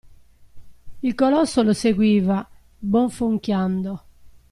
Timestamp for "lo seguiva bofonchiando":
1.61-4.03